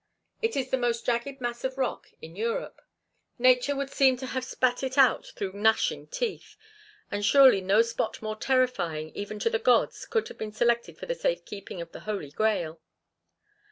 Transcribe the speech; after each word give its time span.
It 0.41 0.55
is 0.55 0.71
the 0.71 0.79
most 0.79 1.05
jagged 1.05 1.39
mass 1.41 1.63
of 1.63 1.77
rock 1.77 2.07
in 2.23 2.35
Europe; 2.35 2.81
Nature 3.37 3.75
would 3.75 3.91
seem 3.91 4.17
to 4.17 4.25
have 4.25 4.43
spat 4.43 4.81
it 4.81 4.97
out 4.97 5.27
through 5.35 5.53
gnashing 5.53 6.07
teeth; 6.07 6.57
and 7.11 7.23
surely 7.23 7.61
no 7.61 7.83
spot 7.83 8.19
more 8.19 8.35
terrifying 8.35 9.11
even 9.13 9.37
to 9.37 9.49
the 9.51 9.59
gods 9.59 10.07
could 10.07 10.27
have 10.29 10.39
been 10.39 10.53
selected 10.53 10.97
for 10.97 11.05
the 11.05 11.13
safe 11.13 11.45
keeping 11.45 11.81
of 11.81 11.91
the 11.91 11.99
holy 11.99 12.31
grail. 12.31 12.81